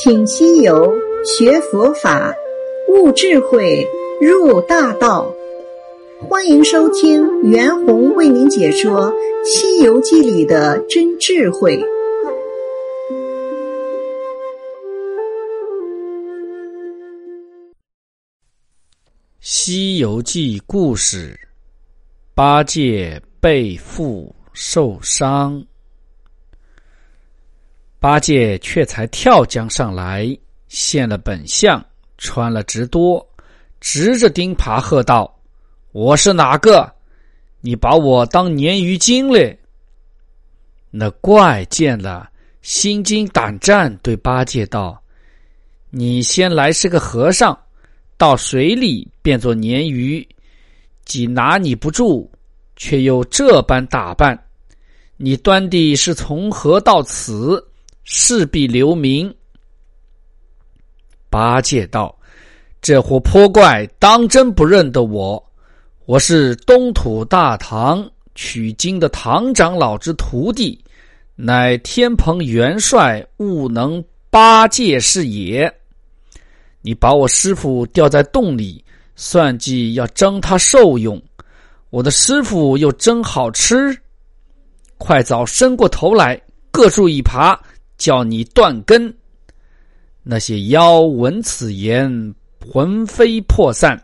[0.00, 0.94] 请西游
[1.24, 2.32] 学佛法，
[2.88, 3.84] 悟智慧，
[4.20, 5.34] 入大道。
[6.20, 9.12] 欢迎收听袁弘为您解说
[9.44, 11.76] 《西游记》里的真智慧。
[19.40, 21.36] 《西游记》故事：
[22.36, 25.60] 八戒被缚受伤。
[28.00, 30.36] 八戒却才跳江上来，
[30.68, 31.84] 现了本相，
[32.16, 33.26] 穿了直多，
[33.80, 35.36] 直着钉耙喝道
[35.90, 36.88] ：“我是哪个？
[37.60, 39.58] 你把我当鲶鱼精嘞？”
[40.92, 42.30] 那怪见了，
[42.62, 45.02] 心惊胆战，对八戒道
[45.90, 47.58] ：“你先来是个和尚，
[48.16, 50.24] 到水里变作鲶鱼，
[51.04, 52.30] 既拿你不住，
[52.76, 54.40] 却又这般打扮，
[55.16, 57.60] 你端的是从何到此？”
[58.10, 59.32] 势必留名。
[61.28, 62.18] 八戒道
[62.80, 65.44] ：“这伙泼怪当真不认得我？
[66.06, 70.82] 我是东土大唐取经的唐长老之徒弟，
[71.36, 75.70] 乃天蓬元帅悟能八戒是也。
[76.80, 78.82] 你把我师傅吊在洞里，
[79.16, 81.22] 算计要蒸他受用。
[81.90, 83.94] 我的师傅又真好吃，
[84.96, 87.54] 快早伸过头来，各处一耙。”
[87.98, 89.12] 叫你断根！
[90.22, 92.34] 那些妖闻此言，
[92.72, 94.00] 魂飞魄散，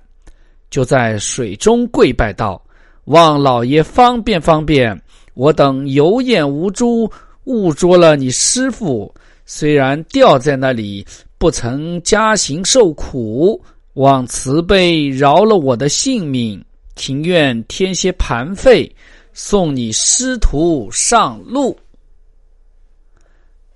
[0.69, 2.61] 就在水中跪拜道
[3.07, 5.01] ：“望老爷方便方便，
[5.35, 7.11] 我等有眼无珠，
[7.45, 9.15] 误捉了你师傅。
[9.47, 16.65] 虽然吊在那里，不曾加刑受苦，望慈悲饶了我的性命，
[16.97, 18.91] 情愿添些盘费，
[19.35, 21.79] 送你师徒上路。”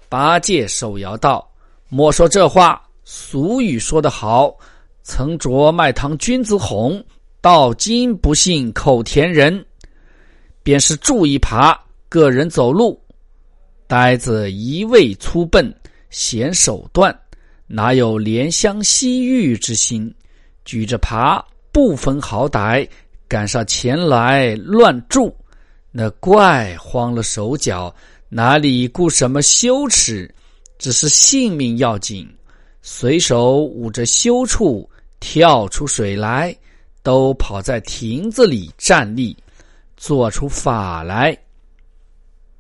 [0.09, 1.47] 八戒手摇道
[1.91, 4.57] ：“莫说这话，俗语说得好，
[5.03, 7.05] 曾着卖糖君子红，
[7.43, 9.63] 到今不信口甜人。
[10.63, 11.77] 便是住一耙，
[12.09, 12.99] 个人走路，
[13.87, 15.75] 呆子一味粗笨，
[16.09, 17.15] 显手段，
[17.67, 20.15] 哪有怜香惜玉之心？
[20.65, 22.89] 举着耙，不分好歹，
[23.27, 25.35] 赶上前来乱住，
[25.91, 27.95] 那怪慌了手脚。”
[28.31, 30.33] 哪里顾什么羞耻？
[30.79, 32.29] 只是性命要紧，
[32.83, 36.55] 随手捂着羞处跳出水来，
[37.03, 39.37] 都跑在亭子里站立，
[39.97, 41.37] 做出法来。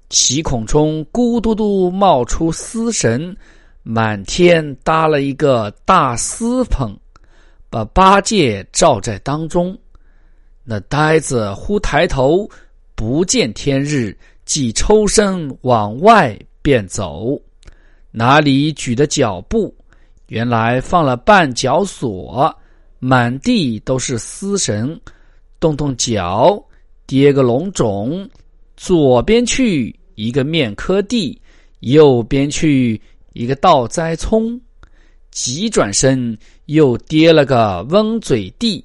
[0.08, 3.36] 七孔中咕嘟嘟冒出丝绳，
[3.82, 6.98] 满天搭了一个大丝棚，
[7.68, 9.78] 把八戒罩在当中。
[10.64, 12.48] 那呆子忽抬头，
[12.94, 14.16] 不见天日。
[14.48, 17.38] 即抽身往外便走，
[18.10, 19.74] 哪里举的脚步？
[20.28, 22.50] 原来放了绊脚索，
[22.98, 24.98] 满地都是丝绳。
[25.60, 26.58] 动动脚，
[27.06, 28.26] 跌个龙种，
[28.74, 31.38] 左边去一个面磕地，
[31.80, 32.98] 右边去
[33.34, 34.58] 一个倒栽葱，
[35.30, 38.82] 急转身又跌了个翁嘴地，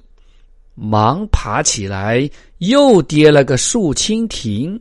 [0.74, 4.78] 忙爬起来又跌了个树蜻蜓。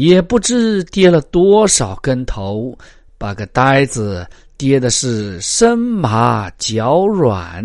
[0.00, 2.74] 也不知跌了多少跟头，
[3.18, 7.62] 把个呆子跌的是身麻脚软、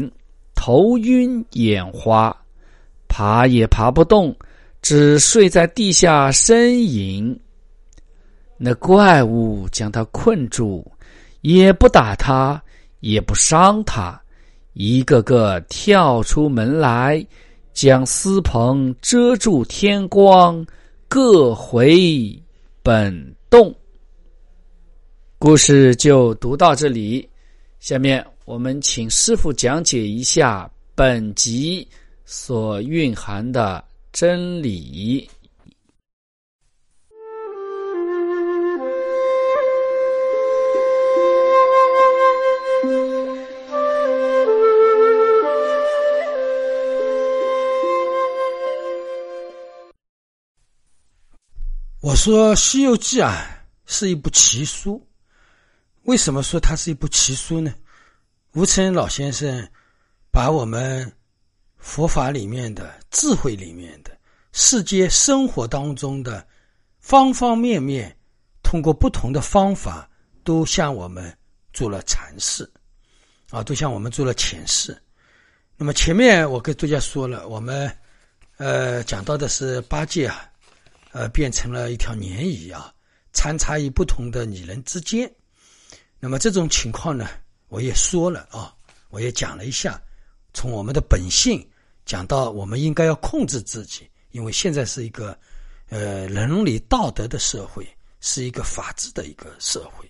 [0.54, 2.36] 头晕眼花，
[3.08, 4.36] 爬也爬不动，
[4.82, 7.40] 只睡在地下呻吟。
[8.58, 10.86] 那怪物将他困住，
[11.40, 12.62] 也不打他，
[13.00, 14.22] 也不伤他，
[14.74, 17.26] 一个个跳出门来，
[17.74, 20.66] 将丝棚遮住天光。
[21.08, 22.42] 各回
[22.82, 23.74] 本洞。
[25.38, 27.28] 故事就读到这里，
[27.80, 31.88] 下面我们请师傅讲解一下本集
[32.26, 35.30] 所蕴含的真理。
[52.06, 55.04] 我说《西游记》啊是一部奇书，
[56.04, 57.74] 为什么说它是一部奇书呢？
[58.54, 59.68] 吴承恩老先生
[60.32, 61.12] 把我们
[61.78, 64.16] 佛法里面的智慧里面的
[64.52, 66.48] 世界生活当中的
[67.00, 68.16] 方方面面，
[68.62, 70.08] 通过不同的方法，
[70.44, 71.36] 都向我们
[71.74, 72.72] 做了阐释，
[73.50, 74.96] 啊，都向我们做了诠释。
[75.76, 77.92] 那么前面我跟大家说了，我们
[78.58, 80.48] 呃讲到的是八戒啊。
[81.16, 82.94] 呃，变成了一条鲶鱼啊，
[83.32, 85.34] 参差于不同的女人之间。
[86.20, 87.30] 那么这种情况呢，
[87.70, 88.76] 我也说了啊，
[89.10, 89.98] 我也讲了一下，
[90.54, 91.66] 从我们的本性
[92.06, 95.40] 讲到我们应该要控制自己，因为现在是一个
[95.88, 97.88] 呃伦理道德的社会，
[98.20, 100.06] 是一个法治的一个社会。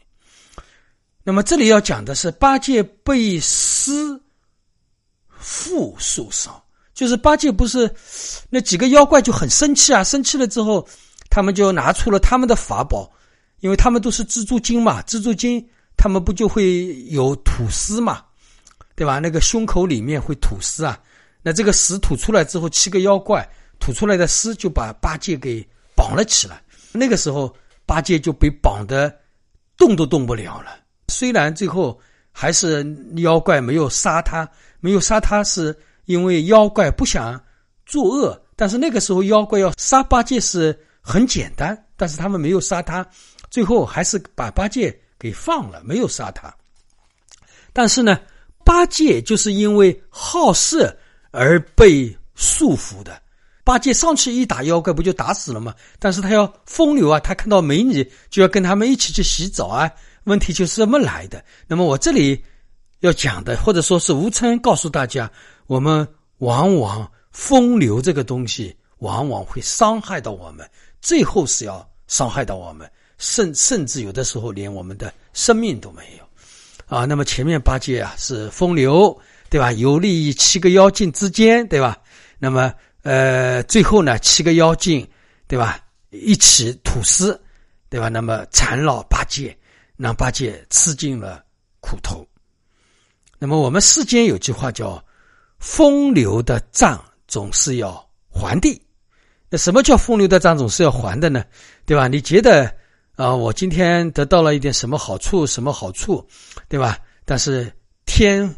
[1.22, 4.20] 那么这里要讲的是八戒被师
[5.30, 6.60] 父受伤，
[6.96, 7.94] 就是八戒不是
[8.50, 10.88] 那几个妖怪就很生气啊，生气了之后，
[11.30, 13.12] 他们就拿出了他们的法宝，
[13.60, 15.64] 因为他们都是蜘蛛精嘛，蜘蛛精
[15.98, 18.24] 他们不就会有吐丝嘛，
[18.96, 19.20] 对吧？
[19.20, 20.98] 那个胸口里面会吐丝啊，
[21.44, 23.48] 那这个屎吐出来之后，七个妖怪
[23.78, 26.64] 吐出来的丝就把八戒给绑了起来，
[26.94, 27.54] 那个时候
[27.86, 29.14] 八戒就被绑的
[29.78, 30.78] 动都动不了了。
[31.10, 32.00] 虽然最后
[32.32, 32.86] 还是
[33.18, 34.50] 妖怪没有杀他，
[34.80, 37.42] 没有杀他是因为妖怪不想
[37.86, 43.06] 作恶，但是那个时候妖怪要杀八戒是很简单，但是他们没有杀他，
[43.50, 46.54] 最后还是把八戒给放了，没有杀他。
[47.74, 48.20] 但是呢，
[48.64, 50.96] 八戒就是因为好色
[51.32, 53.22] 而被束缚的。
[53.64, 55.74] 八戒上去一打妖怪，不就打死了吗？
[55.98, 59.92] 但是他要风流啊，他看到美女就要跟他们一起去洗澡啊。
[60.26, 61.44] 问题就是这么来的。
[61.68, 62.44] 那么我这里
[63.00, 65.32] 要讲的，或者说是吴琛告诉大家，
[65.68, 66.08] 我们
[66.40, 70.70] 往往风流这个东西，往往会伤害到我们，
[71.02, 76.26] 最后是要伤害到我们，甚甚至有的时候连我们的生命都没有。
[76.88, 79.18] 啊，那么前面八戒啊是风流，
[79.50, 79.72] 对吧？
[79.72, 81.98] 游历七个妖精之间，对吧？
[82.38, 82.74] 那么
[83.04, 85.08] 呃，最后呢，七个妖精，
[85.48, 85.80] 对吧？
[86.12, 87.40] 一起吐丝，
[87.90, 88.10] 对吧？
[88.10, 89.58] 那么缠绕八戒。
[89.98, 91.42] 让八戒吃尽了
[91.80, 92.28] 苦头。
[93.40, 95.02] 那么我们世间有句话叫
[95.60, 97.94] “风流的账总是要
[98.30, 98.82] 还的”。
[99.50, 101.44] 那什么叫风流的账总是要还的呢？
[101.86, 102.08] 对吧？
[102.08, 102.74] 你觉得
[103.16, 105.46] 啊，我今天得到了一点什么好处？
[105.46, 106.26] 什么好处？
[106.68, 106.98] 对吧？
[107.26, 107.72] 但是
[108.06, 108.56] 天，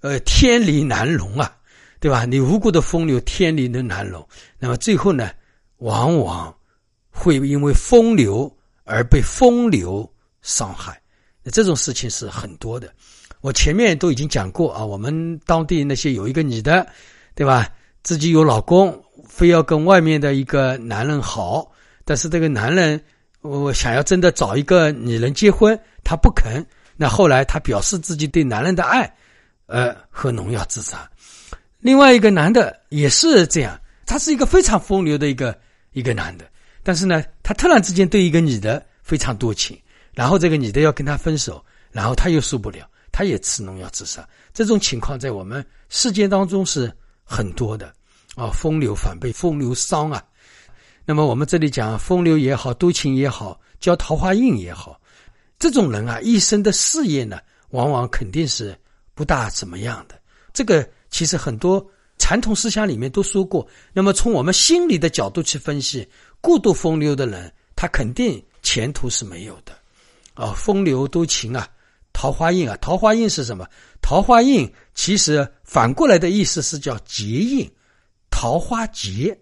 [0.00, 1.56] 呃，天理难容啊，
[2.00, 2.24] 对吧？
[2.24, 4.26] 你无辜的风流，天理的难容。
[4.58, 5.30] 那么最后呢，
[5.78, 6.54] 往往
[7.10, 8.50] 会因为风流
[8.84, 10.10] 而被风流。
[10.42, 10.98] 伤害，
[11.42, 12.90] 那这种事情是很多的。
[13.40, 16.86] 我前面都已经讲过啊，我们当地那些有一个女的，
[17.34, 17.68] 对吧？
[18.02, 21.70] 自己有老公，非要跟外面的一个男人好，
[22.04, 23.02] 但是这个男人
[23.42, 26.66] 我想要真的找一个女人结婚，他不肯。
[26.96, 29.10] 那后来他表示自己对男人的爱，
[29.66, 31.10] 呃，喝农药自杀。
[31.78, 35.58] 另外一个男的也是这样，他是一个非常风流的一个
[35.92, 36.44] 一个男的，
[36.82, 39.78] 但是呢，他突然之间对一个女的非常多情。
[40.12, 44.26] 然后这个女的要跟他分手，然后他又受不了，他也吃农药自杀。
[44.52, 46.92] 这种情况在我们世界当中是
[47.24, 47.92] 很多的
[48.34, 50.22] 啊，风流反被风流伤啊。
[51.04, 55.00] 那么我们这里讲风流也好，多情也好，交桃花运也好，
[55.58, 57.40] 这种人啊，一生的事业呢，
[57.70, 58.78] 往往肯定是
[59.14, 60.20] 不大怎么样的。
[60.52, 61.84] 这个其实很多
[62.18, 63.66] 传统思想里面都说过。
[63.92, 66.08] 那么从我们心理的角度去分析，
[66.40, 69.72] 过度风流的人，他肯定前途是没有的。
[70.34, 71.68] 啊，风流多情啊，
[72.12, 73.66] 桃花运啊，桃花运是什么？
[74.02, 77.70] 桃花运其实反过来的意思是叫劫印，
[78.30, 79.38] 桃花劫，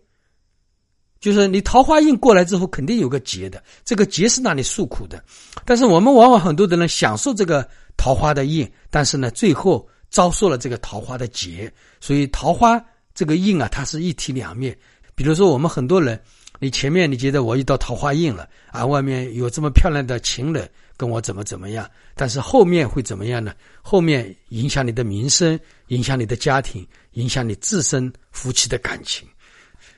[1.21, 5.23] 就是你桃花运过来之后，肯定有个劫的，这个劫是让你诉苦的。
[5.65, 11.73] 但是我们往往很多的人享受这个桃花的印，但是呢，最后遭受了这个桃花的劫。
[12.01, 12.81] 所以桃花
[13.15, 14.77] 这个印啊，它是一体两面。
[15.15, 16.21] 比如说我们很多人，
[16.59, 20.69] 你前面你觉得我遇到桃花运了啊，外面有这么漂亮的情人。
[20.97, 21.89] 跟我怎么怎么样？
[22.17, 23.55] 但是后面会怎么样呢？
[23.83, 29.25] 后面影响你的名声，影响你的家庭，影响你自身夫妻的感情。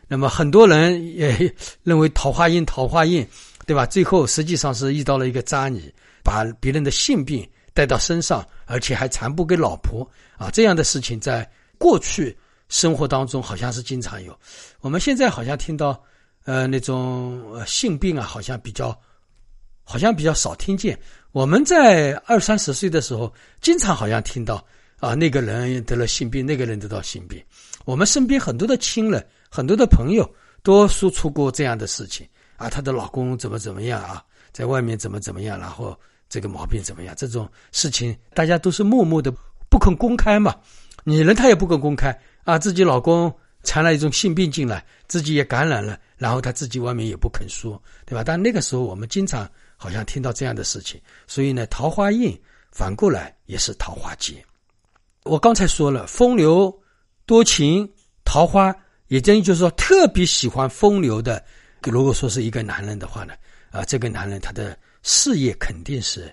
[0.07, 1.50] 那么很多人也
[1.83, 3.26] 认为桃花运，桃花运，
[3.67, 3.87] 对吧？
[3.87, 5.90] 最后实际上是遇到了一个渣女，
[6.23, 10.50] 把别人的性病带到身上，而且还传播给老婆啊！
[10.52, 12.37] 这样的事情在过去
[12.69, 14.38] 生活当中好像是经常有。
[14.81, 15.99] 我们现在好像听到，
[16.44, 18.99] 呃，那种性病啊，好像比较。
[19.82, 20.97] 好像比较少听见。
[21.32, 24.64] 我们在二三十岁的时候，经常好像听到
[25.00, 27.42] 啊，那个人得了性病，那个人得到性病。
[27.85, 30.32] 我们身边很多的亲人、很多的朋友
[30.62, 32.25] 都说出过这样的事情
[32.56, 37.12] 啊，她的老公怎么怎么样啊，在外面怎么怎么样，然后这个毛病怎么样？
[37.18, 39.32] 这种事情大家都是默默的
[39.68, 40.54] 不肯公开嘛。
[41.02, 48.23] 女人她也不肯公开啊，自己老公传了一种性病进来，自己也感染了，然后他自己外面也不肯说，对吧？
[48.23, 49.50] 但那个时候我们经常。
[49.83, 52.39] 好像听到这样的事情，所以呢，桃花运
[52.71, 54.45] 反过来也是桃花劫。
[55.23, 56.71] 我刚才说了，风流
[57.25, 57.91] 多情，
[58.23, 61.43] 桃花也等于就是说特别喜欢风流的。
[61.85, 63.33] 如果说是一个男人的话呢，
[63.71, 66.31] 啊，这个男人他的事业肯定是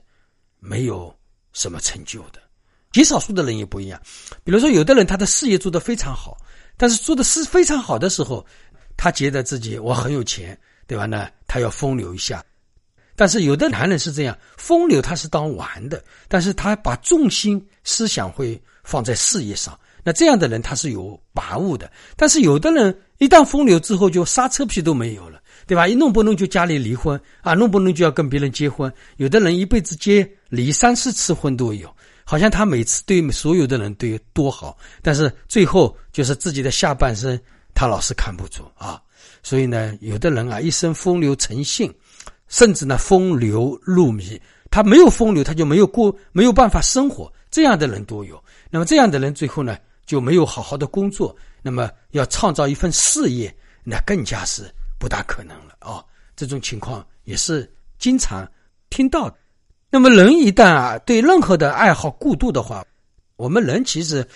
[0.60, 1.18] 没有
[1.54, 2.42] 什么成就的。
[2.92, 3.98] 极少数的人也不一样，
[4.44, 6.36] 比如说有的人他的事业做得非常好，
[6.76, 8.46] 但是做的是非常好的时候，
[8.98, 11.06] 他觉得自己我很有钱，对吧？
[11.06, 12.44] 呢，他要风流一下。
[13.16, 19.80] 但是有的男人是这样，风流他是当玩的，但是他把重心思想会放在事业上。
[20.04, 21.92] 那这样的人他是有把握的。
[22.16, 25.88] 但是有的人一旦风流之后，就刹车皮都没有了，对吧？
[25.88, 28.92] 一弄不弄就家里离婚啊，弄不弄就要跟别人结婚。
[29.18, 37.38] 有的人一辈子结离三四次婚都有，好像他每次对所有的人都有多好，但是最后就是自己的下半生
[37.78, 39.00] 他老是看不住啊。
[39.44, 41.94] 所以呢，有的人啊，一生风流成性。
[42.48, 44.42] 甚至呢，风流入迷，
[44.72, 47.32] 他没有风流，他就没有过，没有办法生活。
[47.52, 48.42] 这样的人都有。
[48.70, 51.36] 那么这样的人最后呢，就没有好好的工作。
[51.62, 53.54] 那么要创造一份事业，
[53.84, 54.64] 那更加是
[54.98, 56.02] 不大可能了啊！
[56.38, 57.70] 这种情况也是
[58.00, 58.50] 经常
[58.90, 59.30] 听到。
[59.90, 62.86] 那么人一旦啊对任何的爱好过度的话，
[63.38, 64.28] 我们人其实，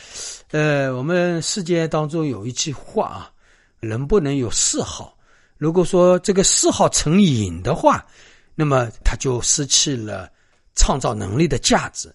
[0.52, 3.32] 呃，我们世界当中有一句话啊，
[3.80, 5.18] 人不能有嗜好。
[5.58, 8.06] 如果说这个嗜好成瘾的话，
[8.54, 10.30] 那么他就失去了
[10.76, 12.14] 创造能力的价值。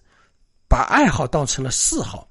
[0.69, 2.27] 把爱好当成了嗜好，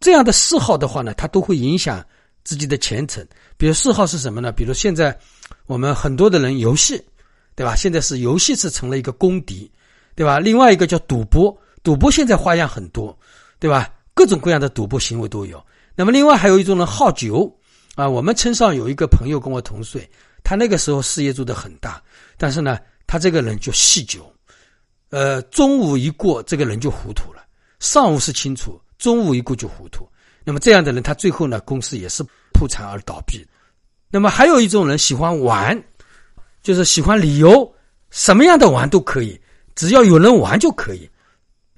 [0.00, 2.04] 这样的嗜好的话呢，它都会影响
[2.44, 3.26] 自己的前程。
[3.56, 4.52] 比如嗜好是什么呢？
[4.52, 5.18] 比如现在
[5.66, 7.02] 我们很多的人游戏，
[7.54, 7.74] 对吧？
[7.74, 9.70] 现在是游戏是成了一个公敌，
[10.14, 10.38] 对吧？
[10.38, 13.18] 另外一个叫赌博，赌博现在花样很多，
[13.62, 13.88] 对吧？
[14.12, 15.64] 各种各样的赌博行为都有。
[15.94, 17.48] 那么另外还有一种人好酒
[17.94, 20.10] 啊，我们村上有一个朋友跟我同岁。
[20.42, 22.02] 他那个时候事业做得很大，
[22.36, 22.76] 但是呢，
[23.06, 24.28] 他这个人就酗酒，
[25.10, 27.44] 呃，中午一过，这个人就糊涂了。
[27.78, 30.04] 上午是清楚，中午一过就糊涂。
[30.42, 33.46] 那么这样的人，他最后呢，公司也是破产而倒闭。
[34.10, 35.80] 那么还有一种人喜欢玩，
[36.64, 37.72] 就是喜欢旅游，
[38.10, 39.40] 什么样的玩都可以，
[39.76, 41.08] 只要有人玩就可以，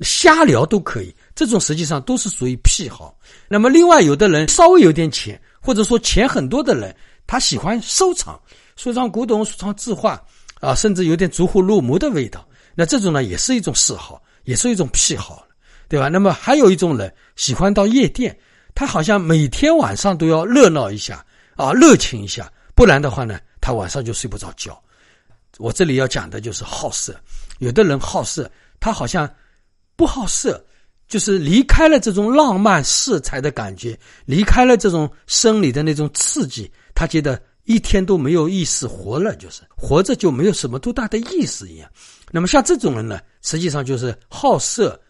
[0.01, 1.15] 瞎聊都可以。
[1.35, 3.17] 这种实际上都是属于癖好。
[3.49, 6.95] 那么另外有的人稍微有点钱，或者说钱很多的人。
[7.27, 8.39] 他喜欢收藏，
[8.77, 10.23] 收藏古董，收藏字画，
[10.61, 12.47] 啊，甚至有点走火入魔的味道。
[12.75, 15.43] 那这种呢，也是一种嗜好，也是一种癖好
[15.89, 16.09] 对吧？
[16.11, 18.39] 那么还有一种人喜欢到夜店，
[18.75, 21.25] 他好像每天晚上都要热闹一下，
[21.57, 24.79] 啊，热情一下，不然的话呢，他晚上就睡不着觉。
[25.57, 27.19] 我这里要讲的就是好色，
[27.59, 28.51] 有的人好色，
[28.81, 29.27] 他好像
[29.97, 30.63] 不好色，
[31.07, 36.71] 就是离开了这种浪漫色彩的感觉，离开了这种生理的那种刺激。
[36.95, 41.91] 他觉得一天都没有意思活了，就是活着就没有什么多大的意思一样。
[42.31, 45.01] 那么像这种人呢，实际上就是好色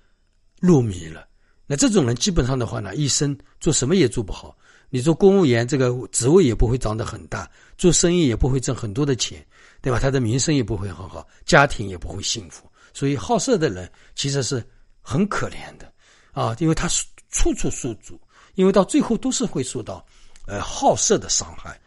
[0.60, 1.26] 入迷了。
[1.66, 4.56] 那这种人基本上的话呢，一生做什么也做不好。
[4.90, 7.44] 你做公务员，这个职位也不会长得很大；
[7.76, 9.44] 做生意也不会挣很多的钱，
[9.80, 9.98] 对吧？
[9.98, 12.70] 他的名声也不会很好，家庭也不会幸福。
[12.92, 14.64] 所以好色的人其实是
[15.04, 15.92] 很可怜的
[16.32, 16.88] 啊，因为他
[17.30, 18.18] 处处受阻，
[18.54, 20.04] 因为到最后都是会受到。
[20.46, 21.80] 呃，好色的伤害。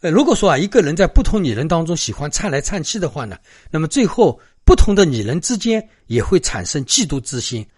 [0.00, 3.36] 呃，如果说啊，一个人在不同女人当中喜欢窜来窜去的话呢，
[3.70, 7.68] 那么最后不同的女人之间也会产生嫉妒之心。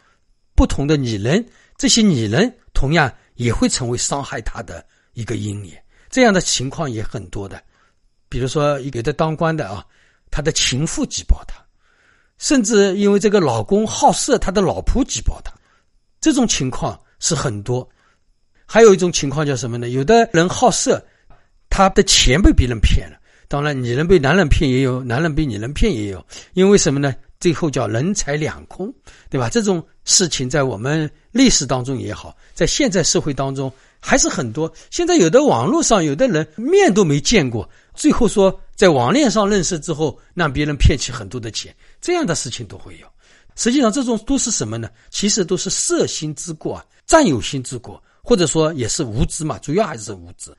[0.54, 1.44] 不同的女人，
[1.76, 5.84] 这些女人同样也会成为伤害他的一个因缘。
[6.08, 7.60] 这样的情况也很多的。
[8.28, 9.84] 比如说，有的当官的啊，
[10.30, 11.56] 他的情妇举报他，
[12.38, 15.52] 甚至因为这个老公好色，他的老婆举报他。
[16.20, 17.88] 这种情况是很多。
[18.66, 19.90] 还有一种情况叫什么呢？
[19.90, 21.04] 有的人好色，
[21.68, 23.18] 他的钱被别人骗了。
[23.46, 26.24] 当然，女人被男人骗也有，男人被女人骗也有。
[26.54, 27.14] 因为什么呢？
[27.38, 28.92] 最后叫人财两空，
[29.28, 29.50] 对吧？
[29.50, 34.72] 这种事情在我们历史当中也好，在现在社会当中还是很多。
[34.90, 43.06] 现在有的网络上有的人面都没见过，最后说在网恋上认识之后，让别人骗取很多的钱，这样的事情都会有。
[43.56, 44.90] 实际上，这种都是什么呢？
[45.08, 48.02] 其实都是色心之过啊，占有心之过。
[48.22, 50.54] 或者说也是无知嘛，主要还是无知。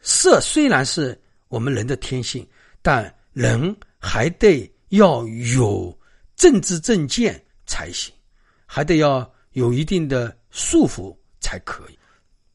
[0.00, 2.48] 色虽然是我们人的天性，
[2.80, 5.94] 但人还得要有
[6.34, 8.10] 正知正见才行，
[8.64, 11.98] 还得要有一定的束缚才可以。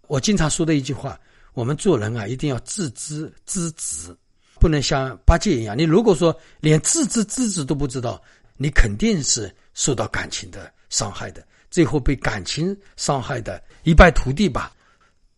[0.07, 1.19] 我经常说的一句话：
[1.53, 4.17] 我们做人啊，一定要自知知止，
[4.61, 5.75] 不能像八戒一样。
[5.75, 8.21] 你如果说连自知自知都不知道，
[8.57, 11.43] 你肯定是受到感情的伤害的。
[11.71, 14.71] 最后被感情伤害的一败涂地吧？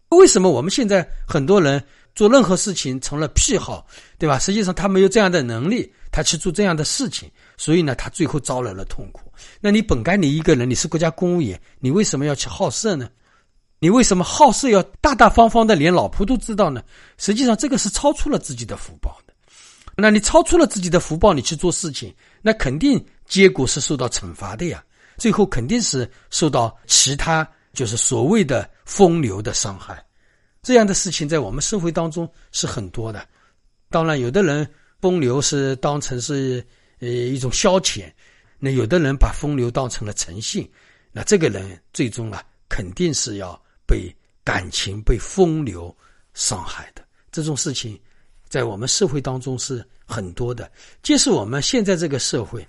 [0.10, 1.82] 为什么我们现在很多人
[2.13, 3.88] 做任何事情成了癖好，
[4.18, 4.38] 对吧？
[4.39, 9.32] 实际上他没有这样的能力，他去做这样的事情，所以呢，他最后招来了痛苦。
[9.62, 13.10] 那你本该你一个人，你是国家公务员，你为什么要去好色呢？
[13.84, 16.82] 你为什么好色要大大方方的，连老婆都知道呢？
[17.18, 19.34] 实际上这个是超出了自己的福报的。
[19.98, 24.82] 那你超出了自己的福报，你去做事情，那肯定结果是受到惩罚的呀。
[25.18, 30.02] 最后肯定是受到其他就是所谓的风流的伤害。
[30.62, 33.28] 这样的事情在我们社会当中是很多的。
[33.90, 34.66] 当然，有的人
[35.02, 36.66] 风流是当成是
[37.00, 38.10] 呃一种消遣，
[38.60, 40.72] 那有的人把风流当成了诚信，
[41.12, 44.13] 那这个人最终啊肯定是要被
[44.44, 45.96] 感情被风流
[46.34, 47.04] 伤害的。
[47.32, 48.00] 这种事情
[48.48, 50.72] 在我们社会当中是很多的。
[51.02, 52.68] 即使我们现在这个社会，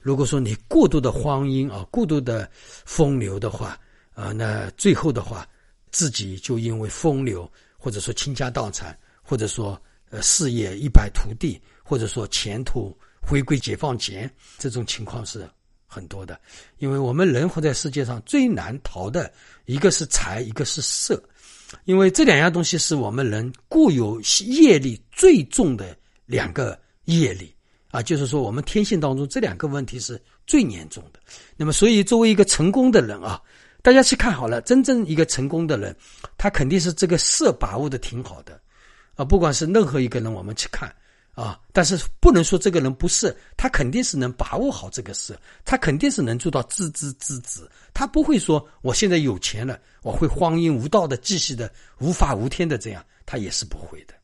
[0.00, 3.78] 如果说你过度的荒淫啊，过度的风流的话
[4.14, 5.46] 啊，那最后的话
[5.90, 9.80] 自己就因为风流，或者说倾家荡产，或者说。
[10.08, 15.44] 呃，事业一败涂地，或者说前途回归解放前，这种情况是
[15.96, 16.38] 很多的。
[16.76, 19.32] 因为我们人活在世界上最难逃的
[19.64, 21.22] 一个是财，一个是色，
[21.84, 27.54] 因为这两样东西是我们人固有业力最重的两个业力
[27.90, 31.20] 啊，就是说我们天性当中这两个问题是最严重的。
[31.56, 33.40] 那么，所以作为一个成功的人啊，
[33.80, 35.96] 大家去看好了，真正一个成功的人，
[36.36, 38.60] 他肯定是这个色把握的挺好的。
[39.14, 40.94] 啊，不管是任何一个人，我们去看
[41.36, 47.60] 啊，但是不能说这个人不是，他肯定是能把握好这个事，他肯定是能做到自知之止，
[47.92, 54.14] 他不会说我现在有钱了，我会荒淫无道的继续的无法无天的这样，他也是不会的，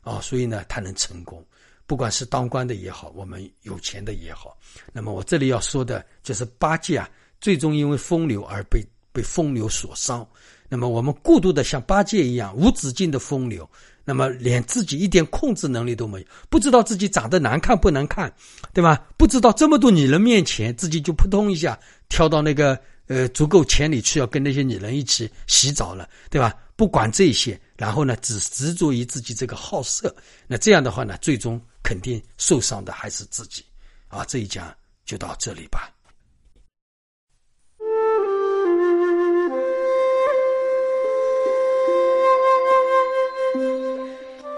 [0.00, 1.40] 啊，所以呢，他能成功，
[1.86, 4.58] 不管是当官的也好，我们有钱的也好，
[4.92, 7.08] 那么我这里要说的就是八戒啊，
[7.40, 10.28] 最终因为风流而被被风流所伤，
[10.68, 13.70] 那么我们过度的像八戒一样无止境的风流。
[14.06, 18.32] 那么连自己一点控制能力都没有，不知道自己长得难看不难看，
[18.72, 19.04] 对吧？
[19.18, 21.76] 不知道这么多女人面前，自己就扑通一下
[22.08, 26.54] 跳到那个呃足够钱里去，要跟那些女人一起洗澡了，对吧？
[26.76, 30.14] 不管这些，然后呢，只执着于自己这个好色，
[30.46, 33.64] 那这样的话呢，最终肯定受伤的还是自己。
[34.08, 34.72] 啊，这一讲
[35.04, 35.90] 就到这里吧。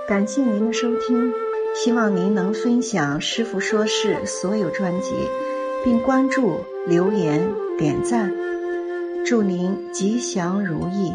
[0.09, 1.35] 感谢您的收听，
[1.75, 5.12] 希望您能分享《师傅说事》所有专辑，
[5.85, 8.33] 并关注、留言、点赞，
[9.27, 11.12] 祝您吉祥如意。